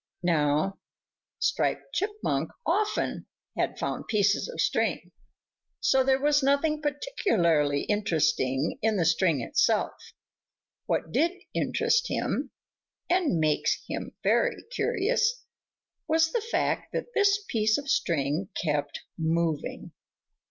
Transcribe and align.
Now 0.23 0.79
Striped 1.37 1.93
Chipmunk 1.93 2.49
often 2.65 3.27
had 3.55 3.77
found 3.77 4.07
pieces 4.07 4.49
of 4.49 4.59
string, 4.59 5.11
so 5.79 6.03
there 6.03 6.19
was 6.19 6.41
nothing 6.41 6.81
particularly 6.81 7.83
interesting 7.83 8.79
in 8.81 8.97
the 8.97 9.05
string 9.05 9.41
itself. 9.41 9.91
What 10.87 11.11
did 11.11 11.33
interest 11.53 12.07
him 12.07 12.49
and 13.11 13.39
make 13.39 13.67
him 13.87 14.15
very 14.23 14.63
curious 14.71 15.43
was 16.07 16.31
the 16.31 16.41
fact 16.41 16.93
that 16.93 17.13
this 17.13 17.37
piece 17.47 17.77
of 17.77 17.87
string 17.87 18.49
kept 18.63 19.01
moving. 19.19 19.91